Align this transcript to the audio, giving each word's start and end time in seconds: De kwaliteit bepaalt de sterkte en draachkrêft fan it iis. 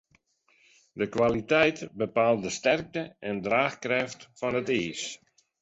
De 0.93 1.07
kwaliteit 1.09 1.91
bepaalt 2.01 2.41
de 2.43 2.49
sterkte 2.57 3.03
en 3.29 3.37
draachkrêft 3.45 4.21
fan 4.37 4.59
it 4.61 4.69
iis. 4.81 5.03